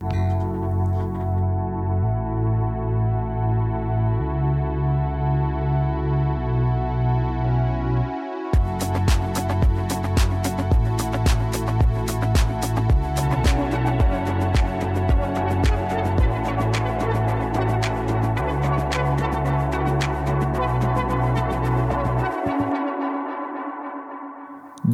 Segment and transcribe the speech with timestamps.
[0.00, 0.25] Bye.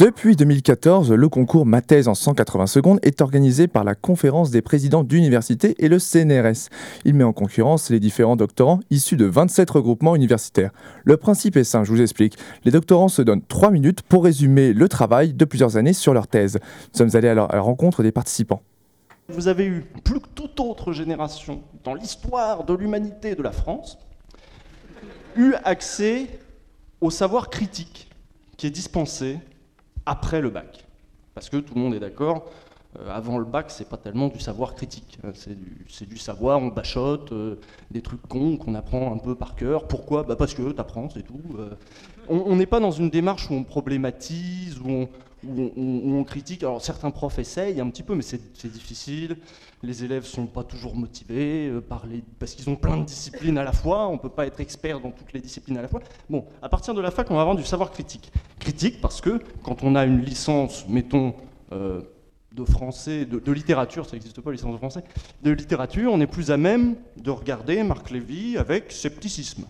[0.02, 4.60] Depuis 2014, le concours Ma thèse en 180 secondes est organisé par la Conférence des
[4.60, 6.70] présidents d'université et le CNRS.
[7.04, 10.72] Il met en concurrence les différents doctorants issus de 27 regroupements universitaires.
[11.04, 12.36] Le principe est simple, je vous explique.
[12.64, 16.26] Les doctorants se donnent 3 minutes pour résumer le travail de plusieurs années sur leur
[16.26, 16.58] thèse.
[16.92, 18.62] Nous sommes allés à la rencontre des participants.
[19.28, 23.98] Vous avez eu plus que toute autre génération dans l'histoire de l'humanité de la France
[25.36, 26.26] eu accès
[27.00, 28.10] au savoir critique
[28.56, 29.38] qui est dispensé
[30.06, 30.84] après le bac.
[31.34, 32.50] Parce que tout le monde est d'accord,
[32.98, 35.18] euh, avant le bac, c'est pas tellement du savoir critique.
[35.24, 35.32] Euh,
[35.88, 37.56] c'est du, savoir, on bachote, euh,
[37.90, 39.88] des trucs cons qu'on apprend un peu par cœur.
[39.88, 40.24] Pourquoi?
[40.24, 41.40] Bah Parce que tu apprends, c'est tout.
[42.28, 45.08] on n'est pas dans une démarche où on problématise, où on,
[45.46, 46.62] où on, critique.
[46.62, 49.36] Alors certains profs essayent un petit peu, mais c'est difficile.
[49.82, 53.58] Les élèves sont pas toujours motivés euh, par les, parce qu'ils ont plein de disciplines
[53.58, 54.06] à la fois.
[54.06, 56.00] On peut pas être expert dans toutes les disciplines à la fois.
[56.30, 58.30] Bon, à partir de la fac, on va avoir du savoir critique.
[58.60, 61.34] Critique parce que quand on a une licence, mettons,
[61.72, 62.02] euh,
[62.54, 65.02] de français, de, littérature, ça n'existe pas, licence de français,
[65.42, 69.64] de littérature, on est plus à même de regarder Marc Lévy avec scepticisme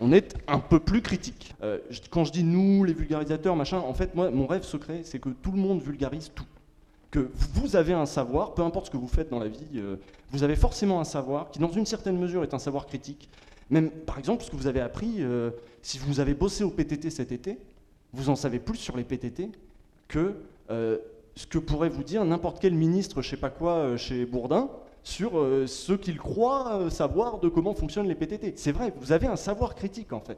[0.00, 1.54] on est un peu plus critique.
[1.62, 1.78] Euh,
[2.10, 5.30] quand je dis nous, les vulgarisateurs, machin, en fait, moi, mon rêve secret, c'est que
[5.30, 6.46] tout le monde vulgarise tout.
[7.10, 9.96] Que vous avez un savoir, peu importe ce que vous faites dans la vie, euh,
[10.30, 13.28] vous avez forcément un savoir qui, dans une certaine mesure, est un savoir critique.
[13.70, 15.50] Même, par exemple, ce que vous avez appris, euh,
[15.82, 17.58] si vous avez bossé au PTT cet été,
[18.12, 19.50] vous en savez plus sur les PTT
[20.08, 20.34] que
[20.68, 24.70] ce que pourrait vous dire n'importe quel ministre, je sais pas quoi, chez Bourdin,
[25.06, 28.54] sur euh, ce qu'ils croient euh, savoir de comment fonctionnent les PTT.
[28.56, 30.36] C'est vrai, vous avez un savoir critique en fait.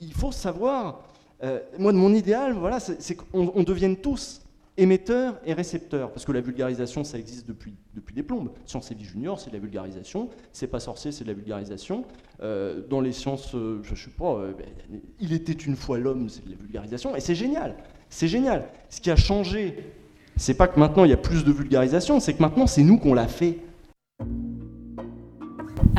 [0.00, 1.02] Il faut savoir,
[1.42, 4.42] euh, moi mon idéal, voilà, c'est qu'on devienne tous
[4.76, 8.52] émetteurs et récepteurs, parce que la vulgarisation, ça existe depuis, depuis des plombes.
[8.64, 10.30] Sciences et vie junior, c'est de la vulgarisation.
[10.52, 12.04] C'est pas sorcier, c'est de la vulgarisation.
[12.38, 16.50] dans les sciences, je, je sais pas, ben, il était une fois l'homme, c'est de
[16.50, 17.76] la vulgarisation, et c'est génial.
[18.08, 18.68] C'est génial.
[18.88, 19.92] Ce qui a changé,
[20.36, 22.96] c'est pas que maintenant il y a plus de vulgarisation, c'est que maintenant c'est nous
[22.96, 23.58] qu'on l'a fait.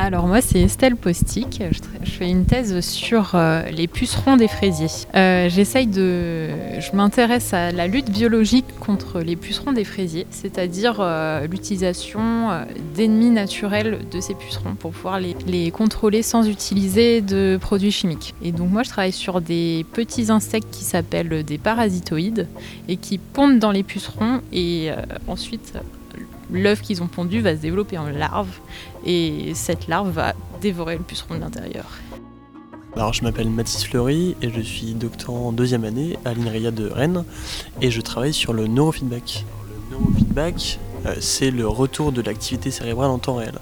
[0.04, 4.88] Alors moi c'est Estelle Postic, je, fais une thèse sur euh, les pucerons des fraisiers.
[5.14, 6.48] Euh, j'essaye de...
[6.80, 12.50] Je m'intéresse à la lutte biologique contre les pucerons des fraisiers, c'est-à-dire euh, l'utilisation
[12.96, 18.34] d'ennemis naturels de ces pucerons pour pouvoir les, les, contrôler sans utiliser de produits chimiques.
[18.42, 22.48] Et donc moi je travaille sur des petits insectes qui s'appellent des parasitoïdes
[22.88, 24.90] et qui pondent dans les pucerons et
[25.28, 25.74] ensuite
[26.52, 28.50] l'œuf qu'ils ont pondu va se développer en larve
[29.04, 31.86] et cette larve va dévorer le puceron de l'intérieur.
[32.94, 36.88] Alors, je m'appelle Mathis Fleury et je suis doctorant en deuxième année à l'INRIA de
[36.88, 37.24] Rennes
[37.80, 39.46] et je travaille sur le neurofeedback.
[39.90, 43.54] Le neurofeedback, euh, c'est le retour de l'activité cérébrale en temps réel.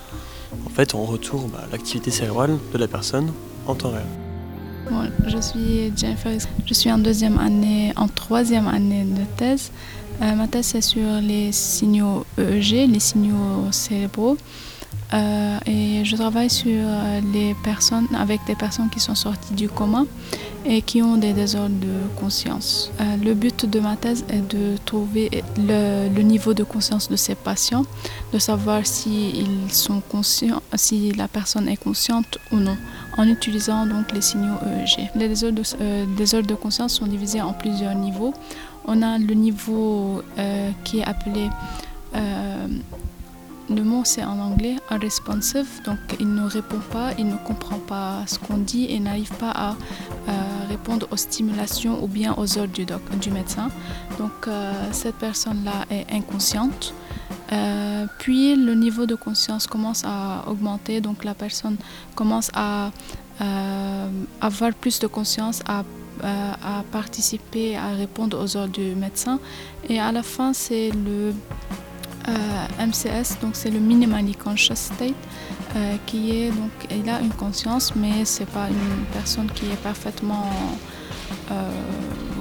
[0.67, 3.33] En fait, on retourne bah, l'activité cérébrale de la personne
[3.69, 5.07] en temps réel.
[5.29, 6.33] je suis Jennifer,
[6.67, 9.71] je suis en deuxième année, en troisième année de thèse
[10.23, 14.37] euh, ma thèse est sur les signaux EEG, les signaux cérébraux.
[15.13, 19.69] Euh, et je travaille sur euh, les personnes, avec des personnes qui sont sorties du
[19.69, 20.05] coma
[20.65, 22.93] et qui ont des désordres de conscience.
[23.25, 27.87] le but de ma thèse est de trouver le, niveau de conscience de ces patients,
[28.35, 32.77] de savoir si ils sont conscients, si la personne est consciente ou non,
[33.17, 35.09] en utilisant donc les signaux EEG.
[35.17, 35.63] Les désordres
[36.17, 38.35] désordres de conscience sont divisés en plusieurs niveaux.
[38.87, 41.49] On a le niveau euh, qui est appelé,
[42.17, 42.67] euh,
[43.69, 48.25] le mot c'est en anglais, unresponsive, donc il ne répond pas, il ne comprend pas
[48.27, 50.33] ce qu'on dit et n'arrive pas à euh,
[50.69, 53.71] répondre aux stimulations ou bien aux ordres du, du médecin.
[54.19, 54.49] Donc
[54.93, 56.93] cette personne-là est inconsciente.
[58.19, 61.77] puis le niveau de conscience commence à augmenter, donc la personne
[62.17, 62.91] commence à
[64.41, 65.85] avoir plus de conscience, à
[66.23, 69.39] à, participer, à répondre aux ordres du médecin.
[69.89, 71.33] Et à la fin, c'est le
[72.29, 75.15] euh, MCS, donc c'est le minimally conscious state,
[75.77, 79.83] euh, qui est donc il a une conscience, mais c'est pas une personne qui est
[79.83, 80.47] parfaitement
[81.51, 81.71] euh,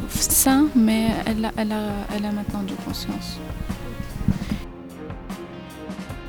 [0.10, 1.84] sain, mais elle elle a,
[2.16, 3.40] elle a maintenant de conscience.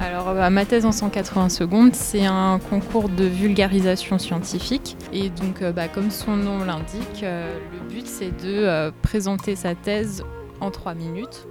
[0.00, 4.96] Alors, euh, ma thèse en 180 secondes, c'est un concours de vulgarisation scientifique.
[5.12, 9.74] Et donc, euh, bah, comme son nom l'indique, euh, le but, c'est de présenter sa
[9.74, 10.24] thèse
[10.60, 11.46] en trois minutes.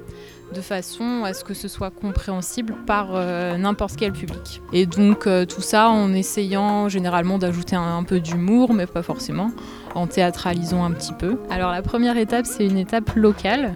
[0.52, 3.12] de façon à ce que ce soit compréhensible par
[3.60, 4.64] n'importe quel public.
[4.74, 9.52] Et donc tout ça en essayant généralement d'ajouter un, un peu d'humour, mais pas forcément,
[9.94, 11.38] en théâtralisant un petit peu.
[11.52, 13.76] Alors la première étape, c'est une étape locale.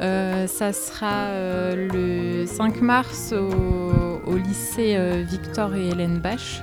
[0.00, 6.62] Euh, ça sera euh, le 5 mars au, lycée euh, Victor et Hélène Bach.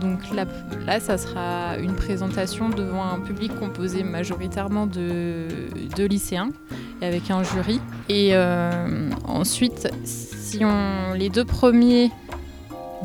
[0.00, 5.48] Donc là, ça sera une présentation devant un public composé majoritairement de,
[5.98, 6.50] lycéens
[7.02, 7.80] et avec un jury.
[8.08, 8.32] Et
[9.26, 10.60] ensuite, si
[11.16, 12.10] les deux premiers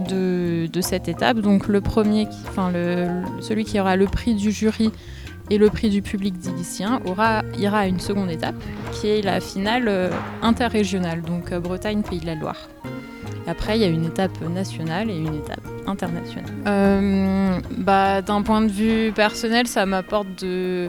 [0.07, 3.07] de, de, cette étape, donc le premier, enfin le,
[3.41, 4.91] celui qui aura le prix du jury
[5.49, 6.35] et le prix du public
[7.05, 8.55] aura, ira à une seconde étape
[8.91, 10.09] qui est la finale euh,
[10.41, 12.69] interrégionale, donc euh, Bretagne-Pays de la Loire.
[13.47, 16.49] Après, il y a une étape nationale et une étape internationale.
[16.65, 20.43] Euh, bah, D'un point de vue personnel, ça m'apporte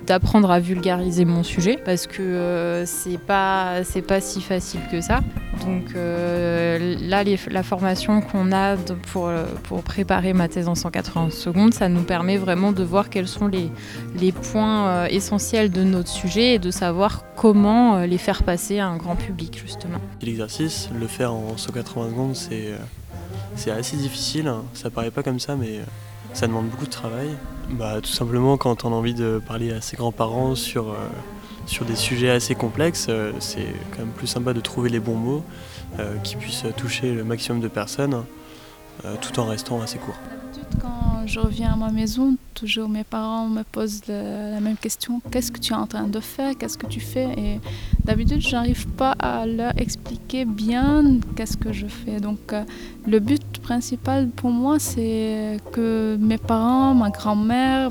[0.07, 5.21] d'apprendre à vulgariser mon sujet parce que c'est pas pas si facile que ça.
[5.65, 8.77] Donc là, la formation qu'on a
[9.13, 9.31] pour,
[9.65, 13.49] pour préparer ma thèse en 180 secondes, ça nous permet vraiment de voir quels sont
[13.49, 13.71] les,
[14.19, 18.97] les points essentiels de notre sujet et de savoir comment les faire passer à un
[18.97, 19.99] grand public justement.
[20.23, 22.37] L'exercice, le faire en 180 secondes,
[23.57, 24.53] c'est assez difficile.
[24.75, 25.81] Ça paraît pas comme ça, mais
[26.33, 27.29] ça demande beaucoup de travail.
[27.71, 30.95] Bah, tout simplement, quand on a envie de parler à ses grands-parents sur,
[31.67, 33.09] sur des sujets assez complexes,
[33.41, 35.45] c'est quand même plus sympa de trouver les bons mots
[36.23, 38.25] qui puissent toucher le maximum de personnes
[39.21, 40.19] tout en restant assez court.
[40.81, 45.53] Quand je reviens à ma maison, toujours mes parents me posent la même question qu'est-ce
[45.53, 46.57] que tu es en train de faire?
[46.59, 47.29] Qu'est-ce que tu fais?
[47.37, 47.61] Et
[48.05, 52.21] d'habitude, je n'arrive pas à leur expliquer bien qu'est-ce que je fais.
[52.21, 52.65] Donc, euh,
[53.07, 57.91] le but principal pour moi, c'est que mes parents, ma grand-mère,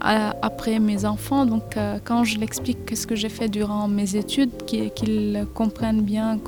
[0.00, 4.50] après mes enfants, donc euh, quand je l'explique qu'est-ce que j'ai fait durant mes études,
[4.66, 6.40] qu'ils comprennent bien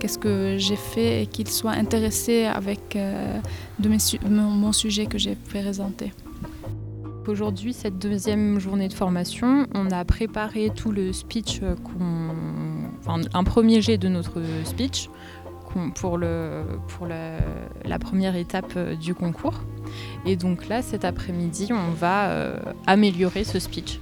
[0.00, 3.38] qu'est-ce que j'ai fait et qu'ils soient intéressés avec euh,
[3.78, 3.88] de
[4.28, 6.12] mon sujet que j'ai présenté.
[7.28, 11.60] Aujourd'hui, cette deuxième journée de formation, on a préparé tout le speech,
[13.34, 15.08] un premier jet de notre speech
[15.94, 19.60] pour, la, première étape euh, du concours.
[20.24, 24.00] Et donc là, cet après-midi, on va euh, améliorer ce speech.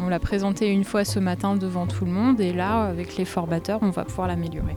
[0.00, 3.24] On l'a présenté une fois ce matin devant tout le monde et là, avec les
[3.24, 4.76] formateurs, on va pouvoir l'améliorer.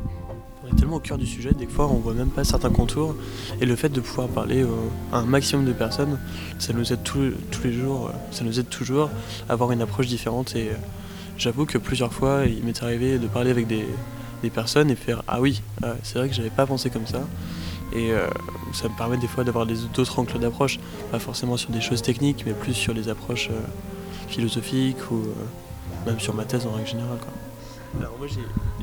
[0.63, 3.15] On est tellement au cœur du sujet, des fois on voit même pas certains contours.
[3.59, 4.65] Et le fait de pouvoir parler
[5.11, 6.19] à un maximum de personnes,
[6.57, 9.09] ça nous aide tous les jours, euh, ça nous aide toujours
[9.47, 10.55] à avoir une approche différente.
[10.55, 10.71] Et
[11.37, 13.85] j'avoue que plusieurs fois, il m'est arrivé de parler avec des,
[14.41, 17.21] des personnes et faire ah oui, euh, c'est vrai que j'avais pas pensé comme ça.
[17.93, 18.27] Et euh,
[18.73, 20.79] ça me permet des fois d'avoir d'autres angles d'approche,
[21.11, 23.59] pas forcément sur des choses techniques, mais plus sur les approches euh,
[24.29, 25.23] philosophiques ou
[26.05, 27.17] même sur ma thèse en règle générale.
[27.99, 28.27] Alors moi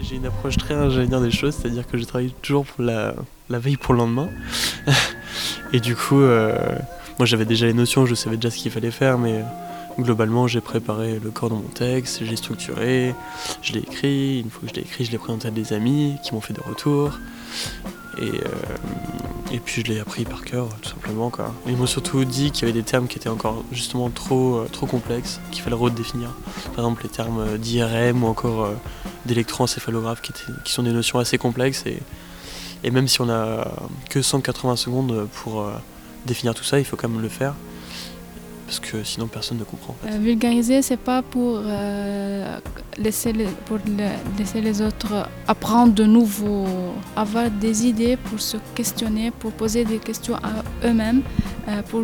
[0.03, 3.15] j'ai une approche très ingénieur des choses, c'est-à-dire que je travaille toujours pour la,
[3.49, 4.29] la, veille pour le lendemain.
[5.73, 9.17] et du coup, moi j'avais déjà les notions, je savais déjà ce qu'il fallait faire,
[9.17, 9.43] mais
[9.99, 13.17] Globalement, j'ai préparé le corps de mon texte, j'ai structuré,
[13.63, 14.41] je l'ai écrit.
[14.41, 16.55] Une fois que je l'ai écrit, je l'ai présenté à des amis qui m'ont fait
[16.55, 17.19] des retours.
[18.19, 21.31] Et, euh, puis je l'ai appris par cœur, tout simplement.
[21.31, 21.53] Quoi.
[21.67, 24.69] Ils m'ont surtout dit qu'il y avait des termes qui étaient encore justement trop, euh,
[24.71, 26.31] trop complexes, qu'il fallait redéfinir.
[26.77, 28.75] Par exemple, les termes d'IRM ou encore euh,
[29.27, 30.33] d'électroencéphalographe, qui,
[30.73, 31.83] sont des notions assez complexes.
[31.87, 31.99] Et,
[32.85, 33.69] et même si on a
[34.11, 35.67] que 180 secondes pour
[36.25, 37.55] définir tout ça, il faut quand même le faire
[38.69, 39.97] parce que sinon personne ne comprend.
[40.05, 42.59] En euh, vulgariser, c'est pas pour, euh,
[42.99, 46.67] laisser les, autres apprendre de nouveau,
[47.17, 51.23] avoir des idées pour se questionner, pour poser des questions à eux-mêmes,
[51.67, 52.03] euh, pour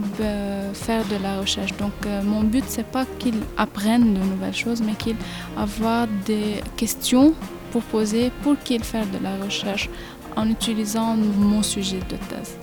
[0.72, 1.76] faire de la recherche.
[1.76, 1.92] Donc
[2.24, 5.16] mon but, c'est pas qu'ils apprennent de nouvelles choses, mais qu'ils
[5.58, 7.34] avoir des questions
[7.72, 9.90] pour poser, pour qu'ils fassent de la recherche
[10.34, 12.56] en utilisant mon sujet de thèse.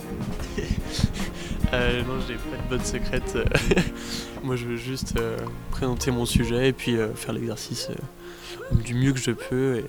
[1.72, 3.38] Euh, non, j'ai pas de bonne secrète.
[4.44, 5.38] Moi, je veux juste euh,
[5.70, 7.88] présenter mon sujet et puis euh, faire l'exercice
[8.72, 9.84] du mieux que je peux et,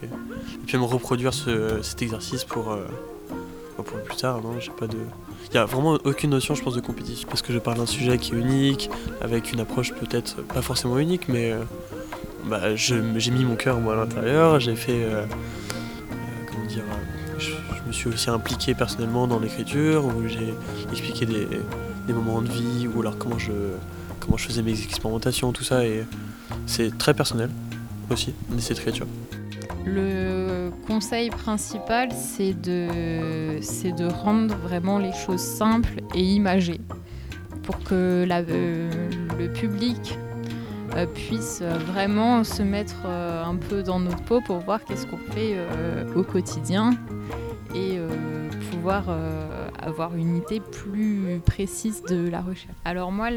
[0.65, 4.41] puis me reproduire cet exercice pour, bah, pour plus tard.
[4.41, 4.97] Non, j'ai pas de.
[5.49, 7.85] Il y a vraiment aucune notion, je pense, de compétition parce que je parle d'un
[7.85, 8.89] sujet qui est unique,
[9.21, 11.53] avec une approche peut-être pas forcément unique, mais
[12.45, 14.59] bah, j'ai mis mon cœur moi à l'intérieur.
[14.59, 15.05] J'ai fait
[16.49, 16.83] comment dire
[17.39, 20.53] je me suis aussi impliqué personnellement dans l'écriture, où j'ai
[20.91, 23.51] expliqué des, moments de vie, ou alors comment je,
[24.19, 25.85] comment je faisais mes expérimentations, tout ça.
[25.85, 26.03] Et
[26.65, 27.49] c'est très personnel
[28.09, 29.07] aussi, cette écriture.
[29.85, 36.81] Le conseil principal, c'est de, rendre vraiment les choses simples et imagées
[37.63, 38.89] pour que euh,
[39.39, 40.17] le public
[41.13, 45.57] puissent vraiment se mettre un peu dans notre peau pour voir qu'est-ce qu'on fait
[46.15, 46.91] au quotidien
[47.75, 47.99] et
[48.71, 49.05] pouvoir
[49.81, 52.75] avoir une idée plus précise de la recherche.
[52.85, 53.29] Alors moi,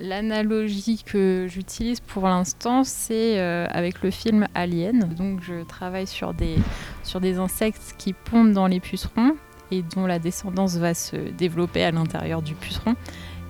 [0.00, 5.08] l'analogie que j'utilise pour l'instant, c'est avec le film Alien.
[5.16, 6.56] Donc je travaille sur des,
[7.04, 9.34] sur des insectes qui pondent dans les pucerons
[9.70, 12.94] et dont la descendance va se développer à l'intérieur du puceron.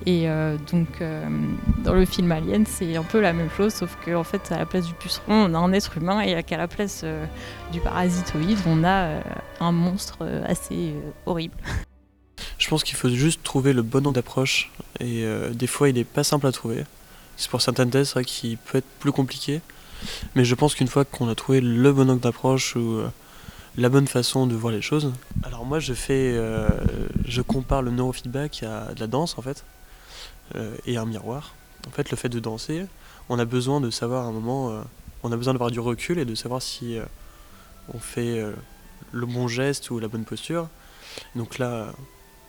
[0.08, 1.28] Et euh, donc, euh,
[1.84, 4.64] dans le film Alien, c'est un peu la même chose, sauf qu'en fait, à la
[4.64, 7.26] place du puceron, on a un être humain, et qu'à la place euh,
[7.72, 9.20] du parasitoïde, on a
[9.60, 10.94] un monstre assez
[11.26, 11.58] horrible.
[12.56, 16.04] Je pense qu'il faut juste trouver le bon angle d'approche, et des fois, il n'est
[16.04, 16.84] pas simple à trouver.
[17.36, 19.60] C'est pour certaines thèses, qu'il peut être plus compliqué,
[20.34, 23.02] mais je pense qu'une fois qu'on a trouvé le bon angle d'approche, ou
[23.76, 25.12] la bonne façon de voir les choses.
[25.42, 26.34] Alors moi je fais,
[27.26, 29.64] je compare le neurofeedback à de la danse en fait,
[30.86, 31.54] et un miroir.
[31.86, 32.86] En fait le fait de danser,
[33.28, 34.80] on a besoin de savoir un moment, euh,
[35.22, 36.98] on a besoin d'avoir du recul et de savoir si
[37.92, 38.42] on fait
[39.12, 40.68] le bon geste ou la bonne posture.
[41.34, 41.92] Donc là,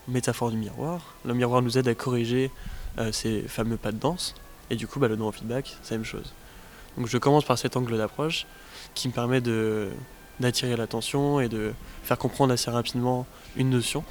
[0.08, 2.52] métaphore du miroir, le miroir nous aide à corriger
[3.12, 4.36] ces fameux pas de danse,
[4.70, 6.34] et du coup bah, le neurofeedback c'est la même chose.
[6.98, 8.46] Donc je commence par cet angle d'approche
[8.94, 9.42] qui me permet
[10.40, 13.26] d'attirer l'attention et de faire comprendre assez rapidement
[13.56, 14.04] une notion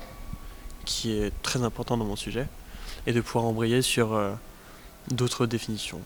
[0.85, 2.47] qui est très importante dans mon sujet
[3.09, 4.35] et de pouvoir embrayer sur euh,
[5.11, 6.01] d'autres définitions.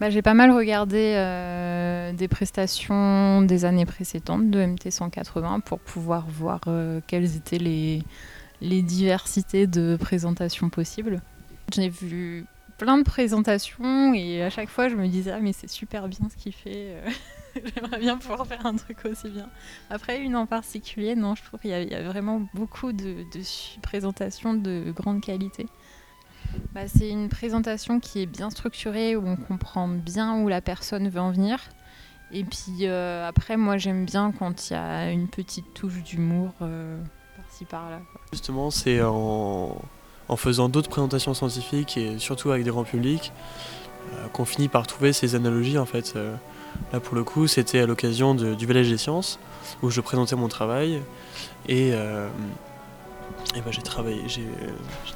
[0.00, 5.80] Bah, j'ai pas mal regardé euh, des prestations des années précédentes de MT 180 pour
[5.80, 8.04] pouvoir voir euh, quelles étaient les,
[8.60, 11.22] les diversités de présentations possibles.
[11.74, 12.44] J'ai vu
[12.78, 16.28] plein de présentations et à chaque fois je me disais ah mais c'est super bien
[16.30, 17.02] ce qu'il fait.
[17.74, 19.48] J'aimerais bien pouvoir faire un truc aussi bien.
[19.90, 23.24] Après, une en particulier, non, je trouve qu'il y, a vraiment beaucoup de,
[23.82, 25.66] présentations de grande qualité.
[26.74, 31.08] Bah, c'est une présentation qui est bien structurée, où on comprend bien où la personne
[31.08, 31.58] veut en venir.
[32.32, 36.50] Et puis euh, après, moi j'aime bien quand il y a une petite touche d'humour
[36.60, 36.98] euh,
[37.36, 38.00] par-ci par-là.
[38.32, 39.76] Justement, c'est en,
[40.36, 43.32] faisant d'autres présentations scientifiques et surtout avec des grands publics
[44.12, 46.14] euh, qu'on finit par trouver ces analogies en fait.
[46.92, 49.38] Là, pour le coup, c'était à l'occasion du Village des Sciences,
[49.82, 51.00] où je présentais mon travail.
[51.68, 51.94] Et,
[53.56, 54.46] euh, ben, j'ai travaillé, j'ai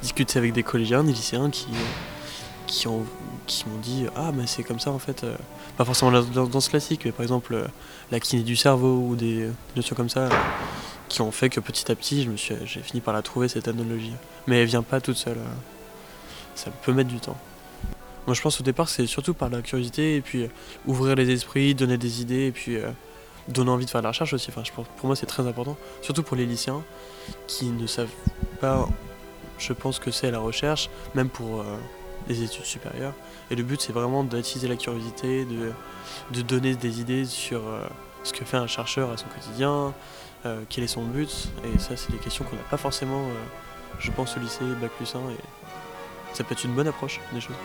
[0.01, 1.67] discuté avec des collégiens, des lycéens qui,
[2.67, 3.05] qui, ont,
[3.47, 5.23] qui m'ont dit Ah, mais c'est comme ça en fait.
[5.23, 5.35] Euh,
[5.77, 7.67] pas forcément la danse classique, mais par exemple euh,
[8.11, 10.29] la kiné du cerveau ou des, notions comme ça,
[11.09, 14.13] qui ont fait que petit à petit, j'ai fini par la trouver cette analogie.
[14.47, 15.37] Mais elle vient pas toute seule.
[16.55, 17.37] Ça peut mettre du temps.
[18.27, 20.47] Moi je pense au départ c'est surtout par la curiosité et puis euh,
[20.85, 22.77] ouvrir les esprits, donner des idées et puis
[23.47, 24.49] euh, donner envie de faire de la recherche aussi.
[24.49, 24.63] Enfin,
[24.97, 26.83] pour moi c'est très important, surtout pour les lycéens
[27.47, 28.09] qui ne savent
[28.59, 28.87] pas,
[29.57, 31.77] je pense que c'est la recherche, même pour euh,
[32.27, 33.13] les études supérieures.
[33.49, 37.61] Et le but c'est vraiment d'attiser la curiosité, de, donner des idées sur
[38.23, 39.93] ce que fait un chercheur à son quotidien,
[40.69, 41.49] quel est son but.
[41.65, 43.25] Et ça c'est des questions qu'on n'a pas forcément,
[43.99, 45.19] je pense, au lycée, Bac plus 1.
[45.19, 45.35] Et
[46.33, 47.57] ça peut être une bonne approche des choses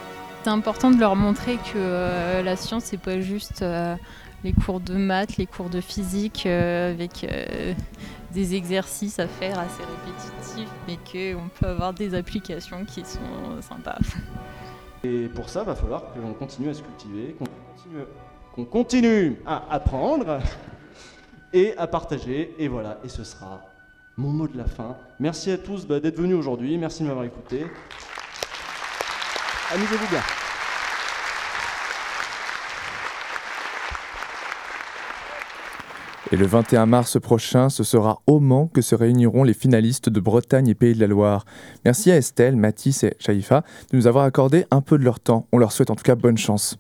[0.47, 3.97] c'est important de leur montrer que euh, la science, c'est pas juste euh,
[4.45, 7.27] les cours de maths, les cours de physique euh, avec
[8.33, 13.99] des exercices à faire assez répétitifs, mais qu'on peut avoir des applications qui sont sympas.
[15.05, 17.47] Et pour ça, va falloir que l'on continue à se cultiver, qu'on
[18.65, 20.39] continue, continue à apprendre
[21.53, 22.55] et à partager.
[22.59, 23.63] Et voilà, et ce sera
[24.17, 24.97] mon mot de la fin.
[25.21, 27.67] Merci à tous bah, d'être venus aujourd'hui, merci de m'avoir écouté.
[29.73, 30.46] Amusez-vous bien.
[36.33, 40.19] Et le 21 mars prochain, ce sera au Mans que se réuniront les finalistes de
[40.19, 41.45] Bretagne et Pays de la Loire.
[41.85, 45.47] Merci à Estelle, Mathis et Chaïfa de nous avoir accordé un peu de leur temps.
[45.53, 46.79] On leur souhaite en tout cas bonne chance.